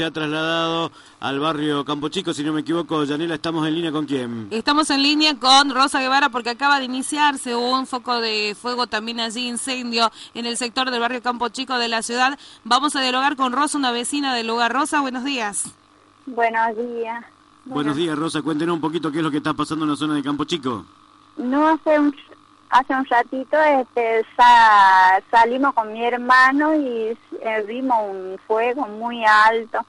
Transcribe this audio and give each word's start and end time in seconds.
Se 0.00 0.04
ha 0.04 0.12
trasladado 0.12 0.92
al 1.18 1.40
barrio 1.40 1.84
Campo 1.84 2.08
Chico, 2.08 2.32
si 2.32 2.44
no 2.44 2.52
me 2.52 2.60
equivoco, 2.60 3.02
Yanela, 3.02 3.34
¿estamos 3.34 3.66
en 3.66 3.74
línea 3.74 3.90
con 3.90 4.06
quién? 4.06 4.46
Estamos 4.52 4.90
en 4.90 5.02
línea 5.02 5.36
con 5.40 5.74
Rosa 5.74 6.00
Guevara 6.00 6.28
porque 6.28 6.50
acaba 6.50 6.78
de 6.78 6.84
iniciarse 6.84 7.56
un 7.56 7.84
foco 7.84 8.20
de 8.20 8.54
fuego 8.54 8.86
también 8.86 9.18
allí, 9.18 9.48
incendio 9.48 10.12
en 10.34 10.46
el 10.46 10.56
sector 10.56 10.92
del 10.92 11.00
barrio 11.00 11.20
Campo 11.20 11.48
Chico 11.48 11.76
de 11.78 11.88
la 11.88 12.02
ciudad. 12.02 12.38
Vamos 12.62 12.94
a 12.94 13.00
dialogar 13.00 13.34
con 13.34 13.50
Rosa, 13.50 13.76
una 13.76 13.90
vecina 13.90 14.36
del 14.36 14.46
lugar. 14.46 14.72
Rosa, 14.72 15.00
buenos 15.00 15.24
días. 15.24 15.64
Buenos 16.26 16.76
días. 16.76 17.24
Buenos 17.64 17.96
días, 17.96 18.16
Rosa. 18.16 18.40
Cuéntenos 18.40 18.76
un 18.76 18.80
poquito 18.80 19.10
qué 19.10 19.18
es 19.18 19.24
lo 19.24 19.32
que 19.32 19.38
está 19.38 19.52
pasando 19.52 19.84
en 19.84 19.90
la 19.90 19.96
zona 19.96 20.14
de 20.14 20.22
Campo 20.22 20.44
Chico. 20.44 20.84
No 21.38 21.66
hace 21.66 21.98
un, 21.98 22.14
hace 22.70 22.94
un 22.94 23.04
ratito 23.06 23.60
este, 23.60 24.24
salimos 25.30 25.74
con 25.74 25.92
mi 25.92 26.04
hermano 26.04 26.74
y 26.74 27.16
eh, 27.40 27.64
vimos 27.66 27.98
un 28.10 28.38
fuego 28.46 28.86
muy 28.86 29.24
alto. 29.24 29.84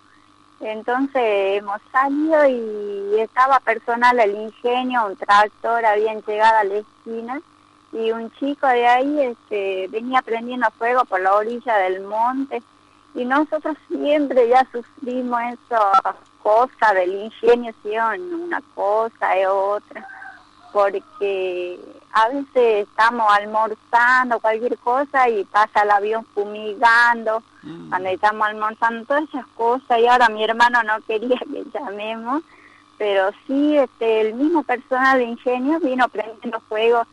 Entonces 0.59 1.57
hemos 1.59 1.79
salido 1.91 2.45
y 2.45 3.19
estaba 3.19 3.59
personal 3.61 4.19
el 4.19 4.35
ingenio, 4.35 5.07
un 5.07 5.15
tractor, 5.15 5.85
habían 5.85 6.21
llegado 6.21 6.57
a 6.57 6.63
la 6.65 6.75
esquina 6.75 7.41
y 7.93 8.11
un 8.11 8.29
chico 8.33 8.67
de 8.67 8.85
ahí 8.85 9.19
este, 9.21 9.87
venía 9.87 10.21
prendiendo 10.21 10.69
fuego 10.77 11.05
por 11.05 11.21
la 11.21 11.33
orilla 11.33 11.77
del 11.77 12.01
monte 12.01 12.61
y 13.15 13.25
nosotros 13.25 13.77
siempre 13.87 14.49
ya 14.49 14.67
sufrimos 14.71 15.41
esas 15.41 16.15
cosas 16.43 16.93
del 16.93 17.15
ingenio, 17.15 17.73
una 18.43 18.61
cosa 18.75 19.39
y 19.39 19.45
otra 19.45 20.07
porque 20.71 21.79
a 22.11 22.29
veces 22.29 22.87
estamos 22.87 23.27
almorzando 23.31 24.39
cualquier 24.39 24.77
cosa 24.79 25.29
y 25.29 25.43
pasa 25.45 25.83
el 25.83 25.91
avión 25.91 26.25
fumigando, 26.33 27.43
mm. 27.63 27.89
cuando 27.89 28.09
estamos 28.09 28.47
almorzando 28.47 29.05
todas 29.05 29.23
esas 29.23 29.45
cosas 29.55 29.99
y 29.99 30.07
ahora 30.07 30.29
mi 30.29 30.43
hermano 30.43 30.81
no 30.83 30.99
quería 31.07 31.37
que 31.51 31.65
llamemos, 31.73 32.43
pero 32.97 33.31
sí 33.45 33.77
este 33.77 34.21
el 34.21 34.33
mismo 34.33 34.63
personal 34.63 35.19
de 35.19 35.25
ingenio 35.25 35.79
vino 35.79 36.07
prendiendo 36.09 36.59
fuego 36.61 37.05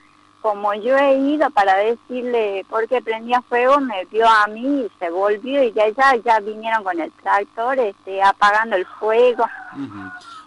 como 0.47 0.73
yo 0.75 0.97
he 0.97 1.19
ido 1.19 1.51
para 1.51 1.75
decirle 1.75 2.65
por 2.69 2.87
qué 2.87 3.03
prendía 3.03 3.43
fuego, 3.43 3.81
me 3.81 4.05
vio 4.05 4.29
a 4.29 4.47
mí 4.47 4.83
y 4.83 4.91
se 5.01 5.11
volvió 5.11 5.61
y 5.61 5.73
ya 5.73 5.89
ya, 5.89 6.15
ya 6.25 6.39
vinieron 6.39 6.85
con 6.85 7.01
el 7.01 7.11
tractor 7.11 7.77
este, 7.81 8.23
apagando 8.23 8.77
el 8.77 8.87
fuego. 8.87 9.45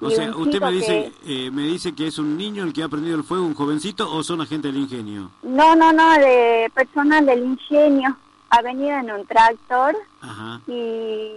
O 0.01 0.09
sea, 0.09 0.33
usted 0.35 0.61
me 0.61 0.71
dice, 0.71 1.11
eh, 1.25 1.51
me 1.51 1.63
dice 1.63 1.93
que 1.93 2.07
es 2.07 2.17
un 2.19 2.37
niño 2.37 2.63
el 2.63 2.71
que 2.71 2.83
ha 2.83 2.87
prendido 2.87 3.17
el 3.17 3.23
fuego, 3.23 3.45
un 3.45 3.53
jovencito, 3.53 4.09
o 4.11 4.23
son 4.23 4.39
agentes 4.41 4.73
del 4.73 4.81
ingenio? 4.83 5.29
No, 5.43 5.75
no, 5.75 5.91
no, 5.91 6.11
de 6.13 6.71
personal 6.73 7.25
del 7.25 7.43
ingenio. 7.43 8.17
Ha 8.49 8.61
venido 8.61 8.97
en 8.97 9.11
un 9.11 9.25
tractor 9.27 9.95
Y, 10.67 11.29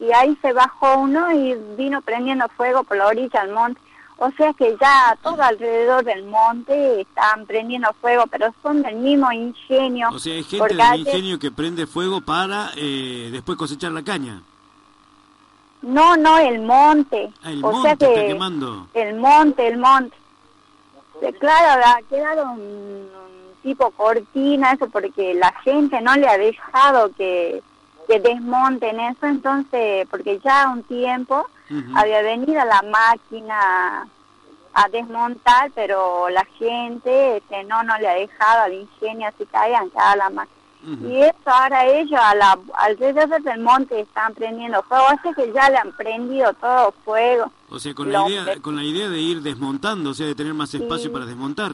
y 0.00 0.12
ahí 0.12 0.36
se 0.42 0.52
bajó 0.52 0.98
uno 0.98 1.30
y 1.30 1.54
vino 1.76 2.00
prendiendo 2.02 2.46
fuego 2.56 2.82
por 2.84 2.96
la 2.96 3.06
orilla 3.06 3.44
del 3.44 3.54
monte. 3.54 3.80
O 4.16 4.30
sea 4.32 4.52
que 4.52 4.76
ya 4.80 5.18
todo 5.22 5.42
alrededor 5.42 6.04
del 6.04 6.24
monte 6.24 7.00
están 7.00 7.46
prendiendo 7.46 7.92
fuego, 8.00 8.24
pero 8.30 8.54
son 8.62 8.82
del 8.82 8.96
mismo 8.96 9.30
ingenio. 9.32 10.08
O 10.12 10.18
sea, 10.18 10.34
hay 10.34 10.44
gente 10.44 10.74
del 10.74 11.00
ingenio 11.00 11.38
que 11.38 11.50
prende 11.50 11.86
fuego 11.86 12.20
para 12.20 12.70
eh, 12.76 13.30
después 13.32 13.58
cosechar 13.58 13.92
la 13.92 14.02
caña. 14.02 14.42
No, 15.84 16.16
no, 16.16 16.38
el 16.38 16.60
monte. 16.62 17.30
Ah, 17.42 17.50
el 17.50 17.60
monte 17.60 17.90
está 17.90 18.26
quemando. 18.26 18.88
El 18.94 19.16
monte, 19.16 19.66
el 19.66 19.78
monte. 19.78 20.16
Claro, 21.38 21.82
ha 21.86 22.00
quedado 22.08 22.52
un, 22.52 23.08
tipo 23.62 23.90
cortina, 23.92 24.72
eso 24.72 24.88
porque 24.88 25.34
la 25.34 25.52
gente 25.64 26.00
no 26.02 26.14
le 26.16 26.28
ha 26.28 26.36
dejado 26.36 27.10
que, 27.14 27.62
que 28.06 28.20
desmonten 28.20 29.00
eso, 29.00 29.26
entonces, 29.26 30.06
porque 30.10 30.38
ya 30.44 30.68
un 30.68 30.82
tiempo 30.82 31.48
había 31.94 32.20
venido 32.20 32.62
la 32.64 32.82
máquina 32.82 34.06
a 34.74 34.88
desmontar, 34.90 35.70
pero 35.74 36.28
la 36.28 36.44
gente 36.58 37.38
este, 37.38 37.64
no, 37.64 37.82
no 37.84 37.96
le 37.98 38.08
ha 38.08 38.14
dejado 38.14 38.64
al 38.64 38.74
ingenio, 38.74 39.28
así 39.28 39.46
que 39.46 39.56
hayan 39.56 39.88
quedado 39.88 40.16
la 40.16 40.30
máquina. 40.30 40.63
Y 40.86 41.22
eso 41.22 41.34
ahora 41.46 41.86
ellos 41.86 42.20
a 42.22 42.34
la, 42.34 42.58
alrededor 42.74 43.42
del 43.42 43.60
monte 43.60 44.00
están 44.00 44.34
prendiendo 44.34 44.82
fuego, 44.82 45.04
así 45.08 45.34
que 45.34 45.52
ya 45.52 45.70
le 45.70 45.78
han 45.78 45.92
prendido 45.92 46.52
todo 46.54 46.92
fuego. 47.04 47.50
O 47.70 47.78
sea, 47.78 47.94
con 47.94 48.12
la, 48.12 48.28
idea, 48.28 48.60
con 48.60 48.76
la 48.76 48.84
idea 48.84 49.08
de 49.08 49.18
ir 49.18 49.40
desmontando, 49.40 50.10
o 50.10 50.14
sea, 50.14 50.26
de 50.26 50.34
tener 50.34 50.52
más 50.52 50.74
espacio 50.74 51.10
para 51.12 51.24
desmontar. 51.24 51.72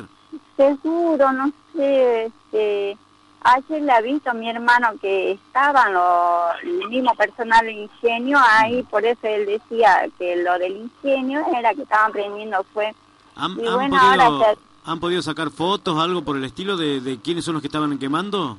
Seguro, 0.57 1.33
no 1.33 1.51
sé, 1.75 2.27
este, 2.27 2.97
Ayer 3.43 3.81
le 3.83 3.93
ha 3.93 4.01
visto 4.03 4.31
a 4.31 4.35
mi 4.35 4.51
hermano 4.51 4.89
que 5.01 5.33
estaban 5.33 5.95
los, 5.95 6.63
el 6.63 6.89
mismo 6.91 7.15
personal 7.15 7.65
del 7.65 7.79
ingenio 7.79 8.39
ahí, 8.39 8.83
por 8.83 9.03
eso 9.05 9.21
él 9.23 9.47
decía 9.47 10.07
que 10.19 10.37
lo 10.43 10.59
del 10.59 10.77
ingenio 10.77 11.43
era 11.57 11.73
que 11.75 11.83
estaban 11.83 12.13
prendiendo 12.13 12.63
fuego. 12.75 12.95
¿Han, 13.37 13.57
podido, 13.57 14.45
¿Han 14.85 15.01
podido 15.01 15.23
sacar 15.23 15.51
fotos, 15.51 15.99
algo 15.99 16.23
por 16.23 16.37
el 16.37 16.45
estilo 16.45 16.77
de, 16.77 17.01
de 17.01 17.19
quiénes 17.19 17.47
son 17.47 17.55
los 17.55 17.63
que 17.63 17.69
estaban 17.69 17.99
quemando? 17.99 18.59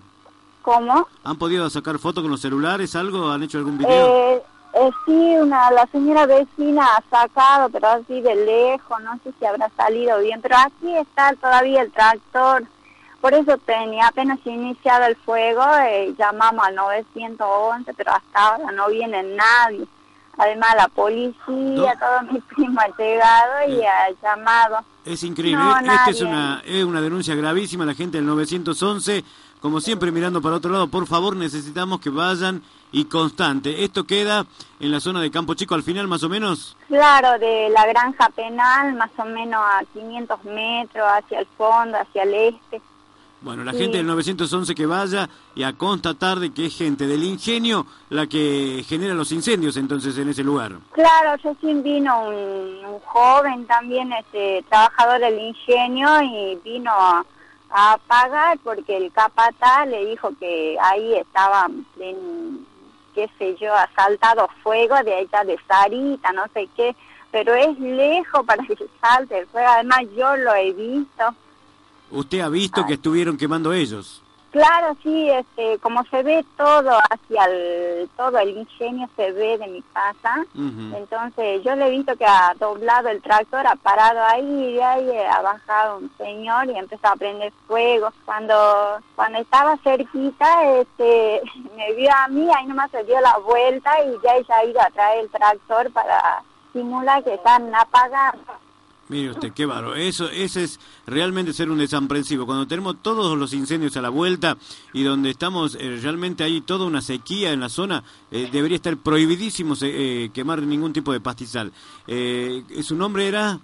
¿Cómo? 0.62 1.08
¿Han 1.24 1.38
podido 1.38 1.70
sacar 1.70 2.00
fotos 2.00 2.24
con 2.24 2.32
los 2.32 2.42
celulares, 2.42 2.96
algo? 2.96 3.30
¿Han 3.30 3.44
hecho 3.44 3.58
algún 3.58 3.78
video? 3.78 3.92
Eh, 3.92 4.44
eh, 4.74 4.90
sí, 5.06 5.36
una, 5.38 5.72
la 5.72 5.88
señora 5.88 6.26
vecina 6.26 6.86
ha 6.96 7.04
sacado, 7.10 7.70
pero 7.70 7.88
así 7.88 8.22
de 8.22 8.36
lejos, 8.36 9.02
no 9.02 9.20
sé 9.24 9.34
si 9.40 9.46
habrá 9.46 9.70
salido 9.76 10.20
bien, 10.20 10.42
pero 10.42 10.56
aquí 10.58 10.96
está 10.96 11.34
todavía 11.36 11.82
el 11.82 11.92
tractor 11.92 12.66
por 13.22 13.36
eso 13.36 13.56
tenía 13.60 14.08
apenas 14.08 14.40
iniciado 14.46 15.06
el 15.06 15.16
fuego, 15.16 15.62
eh, 15.86 16.14
llamamos 16.18 16.66
al 16.66 16.74
911, 16.74 17.94
pero 17.94 18.14
hasta 18.14 18.40
ahora 18.40 18.72
no 18.72 18.90
viene 18.90 19.22
nadie. 19.22 19.86
Además 20.42 20.74
la 20.76 20.88
policía, 20.88 21.36
todos 22.00 22.32
mis 22.32 22.44
primos 22.46 22.84
han 22.84 22.92
llegado 22.98 23.70
y 23.70 23.84
ha 23.84 24.10
llamado. 24.24 24.80
Es 25.06 25.22
increíble, 25.22 25.64
esta 25.84 26.10
es 26.10 26.22
una, 26.22 26.64
es 26.66 26.84
una 26.84 27.00
denuncia 27.00 27.36
gravísima, 27.36 27.86
la 27.86 27.94
gente 27.94 28.18
del 28.18 28.26
911, 28.26 29.24
como 29.60 29.80
siempre 29.80 30.12
mirando 30.12 30.42
para 30.42 30.56
otro 30.56 30.72
lado, 30.72 30.88
por 30.88 31.06
favor 31.06 31.36
necesitamos 31.36 32.02
que 32.02 32.10
vayan 32.10 32.64
y 32.92 33.06
constante. 33.06 33.84
¿Esto 33.84 34.06
queda 34.06 34.48
en 34.80 34.92
la 34.92 35.00
zona 35.00 35.22
de 35.22 35.30
Campo 35.30 35.54
Chico 35.54 35.76
al 35.76 35.84
final 35.84 36.08
más 36.08 36.24
o 36.24 36.30
menos? 36.30 36.76
Claro, 36.88 37.38
de 37.38 37.70
la 37.70 37.86
granja 37.86 38.28
penal 38.30 38.96
más 38.96 39.12
o 39.18 39.26
menos 39.26 39.62
a 39.62 39.84
500 39.94 40.44
metros 40.46 41.08
hacia 41.08 41.42
el 41.42 41.48
fondo, 41.56 42.00
hacia 42.00 42.24
el 42.24 42.34
este. 42.34 42.82
Bueno, 43.42 43.64
la 43.64 43.72
gente 43.72 43.98
del 43.98 44.06
911 44.06 44.76
que 44.76 44.86
vaya 44.86 45.28
y 45.56 45.64
a 45.64 45.74
constatar 45.74 46.40
de 46.40 46.54
que 46.54 46.68
es 46.68 46.78
gente 46.78 47.08
del 47.08 47.24
ingenio 47.24 47.88
la 48.10 48.28
que 48.28 48.86
genera 48.88 49.16
los 49.16 49.32
incendios 49.32 49.78
entonces 49.78 50.16
en 50.20 50.30
ese 50.30 50.44
lugar. 50.44 50.74
Claro, 50.92 51.42
recién 51.44 51.82
vino 51.82 52.30
un, 52.30 53.00
joven 53.04 53.66
también, 53.66 54.14
este 54.14 54.64
trabajador 54.70 55.20
del 55.20 55.40
ingenio 55.40 56.22
y 56.22 56.60
vino 56.64 56.92
a, 56.92 57.26
apagar 57.74 58.60
porque 58.64 58.98
el 58.98 59.12
capataz 59.12 59.88
le 59.88 60.06
dijo 60.06 60.32
que 60.40 60.78
ahí 60.80 61.16
estaban, 61.16 61.86
en, 62.00 62.68
qué 63.16 63.30
sé 63.40 63.56
yo, 63.56 63.74
asaltado 63.74 64.50
fuego 64.62 64.96
de 65.04 65.22
ella 65.22 65.44
de 65.46 65.58
Sarita, 65.68 66.32
no 66.34 66.44
sé 66.54 66.68
qué, 66.76 66.96
pero 67.32 67.56
es 67.56 67.80
lejos 67.80 68.46
para 68.46 68.64
que 68.64 68.76
salte 69.02 69.40
el 69.40 69.48
fuego, 69.48 69.68
además 69.70 70.02
yo 70.16 70.36
lo 70.36 70.54
he 70.54 70.74
visto. 70.74 71.34
¿Usted 72.12 72.42
ha 72.42 72.50
visto 72.50 72.86
que 72.86 72.94
estuvieron 72.94 73.38
quemando 73.38 73.74
ellos? 73.74 74.22
Claro, 74.52 74.98
sí, 75.02 75.30
este, 75.30 75.80
como 75.80 76.04
se 76.08 76.24
ve 76.24 76.46
todo 76.58 76.92
hacia 77.10 77.46
el, 77.46 78.10
todo 78.18 78.38
el 78.38 78.50
ingenio 78.50 79.10
se 79.16 79.32
ve 79.32 79.58
de 79.58 79.68
mi 79.68 79.82
casa, 79.94 80.46
entonces 80.54 81.64
yo 81.64 81.74
le 81.78 81.88
he 81.88 81.92
visto 81.92 82.18
que 82.18 82.26
ha 82.26 82.54
doblado 82.60 83.08
el 83.08 83.22
tractor, 83.22 83.66
ha 83.66 83.78
parado 83.78 84.20
ahí 84.26 84.44
y 84.44 84.74
de 84.74 84.84
ahí 84.84 85.10
ha 85.20 85.42
bajado 85.42 86.00
un 86.00 86.12
señor 86.18 86.68
y 86.68 86.78
empezó 86.78 87.08
a 87.08 87.16
prender 87.16 87.54
fuego. 87.66 88.12
Cuando, 88.26 88.54
cuando 89.16 89.40
estaba 89.40 89.78
cerquita, 89.78 90.70
este, 90.80 91.42
me 91.78 91.94
vio 91.94 92.12
a 92.14 92.28
mí, 92.28 92.50
ahí 92.54 92.68
nomás 92.68 92.92
se 92.92 93.06
dio 93.06 93.22
la 93.22 93.38
vuelta 93.38 94.04
y 94.04 94.18
ya 94.22 94.36
ella 94.36 94.58
ha 94.58 94.66
ido 94.66 94.82
a 94.82 94.90
traer 94.90 95.24
el 95.24 95.30
tractor 95.30 95.90
para 95.94 96.44
simular 96.74 97.24
que 97.24 97.36
están 97.36 97.74
apagando. 97.74 98.52
Mire 99.12 99.32
usted, 99.32 99.52
qué 99.52 99.66
bárbaro. 99.66 99.94
Eso, 99.94 100.30
ese 100.30 100.64
es 100.64 100.80
realmente 101.06 101.52
ser 101.52 101.70
un 101.70 101.80
desaprensivo. 101.80 102.46
Cuando 102.46 102.66
tenemos 102.66 102.96
todos 103.02 103.38
los 103.38 103.52
incendios 103.52 103.98
a 103.98 104.02
la 104.02 104.08
vuelta 104.08 104.56
y 104.94 105.04
donde 105.04 105.32
estamos 105.32 105.76
eh, 105.76 106.00
realmente 106.02 106.46
hay 106.46 106.62
toda 106.62 106.86
una 106.86 107.02
sequía 107.02 107.52
en 107.52 107.60
la 107.60 107.68
zona, 107.68 108.06
eh, 108.32 108.48
debería 108.50 108.78
estar 108.78 108.96
prohibidísimo 108.96 109.76
eh, 109.82 110.30
quemar 110.34 110.62
ningún 110.62 110.94
tipo 110.94 111.12
de 111.12 111.20
pastizal. 111.20 111.74
¿Su 112.08 112.96
nombre 112.96 113.28
era? 113.28 113.60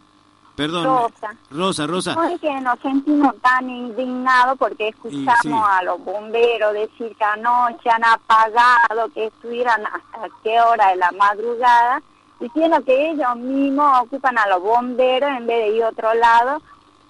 Perdón. 0.57 0.83
Rosa. 0.83 1.35
Rosa, 1.49 1.87
Rosa. 1.87 2.15
No 2.15 2.23
es 2.25 2.41
que 2.41 2.59
nos 2.59 2.77
sentimos 2.79 3.33
tan 3.39 3.69
indignados 3.69 4.57
porque 4.57 4.89
escuchamos 4.89 5.65
a 5.65 5.81
los 5.83 6.03
bomberos 6.03 6.73
decir 6.73 7.15
que 7.15 7.23
anoche 7.23 7.89
han 7.89 8.03
apagado, 8.03 9.07
que 9.13 9.27
estuvieran 9.27 9.81
hasta 9.85 10.27
qué 10.43 10.59
hora 10.59 10.89
de 10.89 10.97
la 10.97 11.11
madrugada 11.11 12.01
diciendo 12.39 12.83
que 12.83 13.11
ellos 13.11 13.35
mismos 13.37 14.01
ocupan 14.01 14.37
a 14.37 14.47
los 14.47 14.61
bomberos 14.61 15.29
en 15.29 15.47
vez 15.47 15.65
de 15.65 15.77
ir 15.77 15.83
a 15.83 15.89
otro 15.89 16.13
lado, 16.13 16.61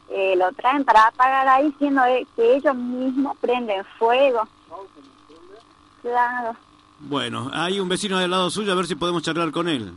eh, 0.09 0.35
lo 0.37 0.51
traen 0.53 0.85
para 0.85 1.07
apagar 1.07 1.47
ahí, 1.47 1.73
siendo 1.77 2.01
que 2.35 2.55
ellos 2.55 2.75
mismos 2.75 3.37
prenden 3.39 3.83
fuego. 3.99 4.47
Claro. 6.01 6.55
Bueno, 6.99 7.51
hay 7.53 7.79
un 7.79 7.89
vecino 7.89 8.17
del 8.17 8.31
lado 8.31 8.49
suyo, 8.49 8.71
a 8.71 8.75
ver 8.75 8.87
si 8.87 8.95
podemos 8.95 9.21
charlar 9.21 9.51
con 9.51 9.67
él. 9.67 9.93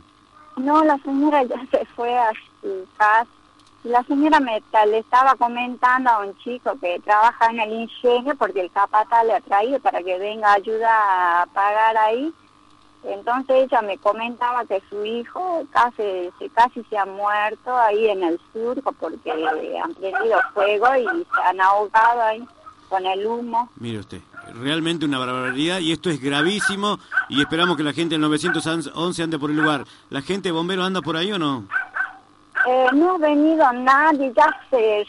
No, 0.57 0.83
la 0.83 0.97
señora 0.99 1.43
ya 1.43 1.59
se 1.71 1.85
fue 1.95 2.17
a 2.17 2.31
su 2.61 2.85
casa. 2.97 3.27
La 3.83 4.03
señora 4.03 4.39
me 4.39 4.61
le 4.87 4.99
estaba 4.99 5.33
comentando 5.35 6.09
a 6.11 6.19
un 6.19 6.37
chico 6.37 6.77
que 6.79 6.99
trabaja 6.99 7.47
en 7.47 7.61
el 7.61 7.73
ingenio 7.81 8.35
porque 8.35 8.61
el 8.61 8.71
capata 8.71 9.23
le 9.23 9.33
ha 9.33 9.41
traído 9.41 9.79
para 9.79 10.03
que 10.03 10.19
venga 10.19 10.49
a 10.49 10.55
ayuda 10.55 11.41
a 11.41 11.45
pagar 11.47 11.97
ahí. 11.97 12.31
Entonces 13.03 13.65
ella 13.65 13.81
me 13.81 13.97
comentaba 13.97 14.63
que 14.65 14.81
su 14.89 15.03
hijo 15.03 15.63
casi, 15.71 16.29
casi 16.53 16.83
se 16.83 16.97
ha 16.97 17.05
muerto 17.05 17.75
ahí 17.75 18.09
en 18.09 18.23
el 18.23 18.39
surco 18.53 18.91
porque 18.93 19.31
han 19.31 19.93
prendido 19.95 20.39
fuego 20.53 20.87
y 20.95 21.05
se 21.05 21.41
han 21.43 21.59
ahogado 21.59 22.21
ahí 22.21 22.45
con 22.89 23.05
el 23.05 23.25
humo. 23.25 23.69
Mire 23.77 23.99
usted, 23.99 24.21
realmente 24.53 25.05
una 25.05 25.17
barbaridad 25.17 25.79
y 25.79 25.91
esto 25.91 26.09
es 26.09 26.21
gravísimo 26.21 26.99
y 27.29 27.41
esperamos 27.41 27.77
que 27.77 27.83
la 27.83 27.93
gente 27.93 28.15
del 28.15 28.21
911 28.21 29.23
ande 29.23 29.39
por 29.39 29.49
el 29.49 29.57
lugar. 29.57 29.85
¿La 30.09 30.21
gente 30.21 30.49
de 30.49 30.53
bomberos 30.53 30.85
anda 30.85 31.01
por 31.01 31.17
ahí 31.17 31.31
o 31.31 31.39
no? 31.39 31.65
Eh, 32.67 32.87
no 32.93 33.15
ha 33.15 33.17
venido 33.17 33.71
nadie, 33.73 34.31
ya 34.35 34.55
se 34.69 35.07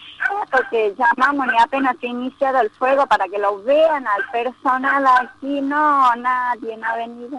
porque 0.50 0.94
llamamos 0.96 1.46
y 1.52 1.62
apenas 1.62 1.96
se 2.00 2.06
ha 2.06 2.10
iniciado 2.10 2.60
el 2.60 2.70
fuego 2.70 3.06
para 3.06 3.26
que 3.28 3.38
lo 3.38 3.62
vean 3.62 4.06
al 4.06 4.22
personal 4.30 5.04
aquí, 5.06 5.60
no, 5.60 6.14
nadie 6.16 6.76
no 6.76 6.86
ha 6.86 6.96
venido. 6.96 7.38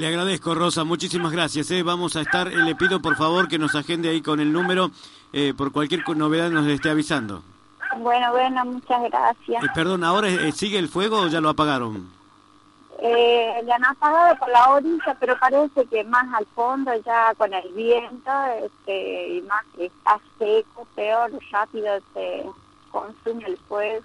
Le 0.00 0.06
agradezco, 0.06 0.54
Rosa, 0.54 0.82
muchísimas 0.82 1.30
gracias. 1.30 1.70
¿eh? 1.72 1.82
Vamos 1.82 2.16
a 2.16 2.22
estar, 2.22 2.48
eh, 2.48 2.56
le 2.56 2.74
pido 2.74 3.02
por 3.02 3.16
favor 3.16 3.48
que 3.48 3.58
nos 3.58 3.74
agende 3.74 4.08
ahí 4.08 4.22
con 4.22 4.40
el 4.40 4.50
número, 4.50 4.90
eh, 5.30 5.52
por 5.54 5.72
cualquier 5.72 6.08
novedad 6.16 6.48
nos 6.48 6.66
esté 6.68 6.88
avisando. 6.88 7.42
Bueno, 7.98 8.32
bueno, 8.32 8.64
muchas 8.64 9.02
gracias. 9.02 9.62
perdón, 9.74 10.02
¿ahora 10.02 10.28
sigue 10.52 10.78
el 10.78 10.88
fuego 10.88 11.18
o 11.18 11.26
ya 11.26 11.42
lo 11.42 11.50
apagaron? 11.50 12.08
Eh, 13.02 13.62
ya 13.66 13.74
han 13.74 13.84
apagado 13.84 14.36
por 14.36 14.48
la 14.48 14.70
orilla, 14.70 15.16
pero 15.20 15.38
parece 15.38 15.84
que 15.84 16.02
más 16.04 16.32
al 16.32 16.46
fondo 16.54 16.92
ya 17.04 17.34
con 17.34 17.52
el 17.52 17.70
viento 17.74 18.30
este, 18.64 19.34
y 19.34 19.42
más 19.42 19.66
que 19.76 19.84
está 19.84 20.18
seco, 20.38 20.86
peor, 20.94 21.30
rápido 21.52 22.00
se 22.14 22.46
consume 22.90 23.44
el 23.48 23.58
fuego. 23.68 24.02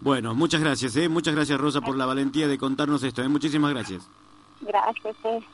Bueno, 0.00 0.34
muchas 0.34 0.62
gracias, 0.62 0.96
¿eh? 0.96 1.10
muchas 1.10 1.34
gracias 1.34 1.60
Rosa 1.60 1.82
por 1.82 1.98
la 1.98 2.06
valentía 2.06 2.48
de 2.48 2.56
contarnos 2.56 3.02
esto, 3.02 3.22
¿eh? 3.22 3.28
muchísimas 3.28 3.72
gracias. 3.72 4.08
Gracias. 4.62 5.16
Eh. 5.24 5.46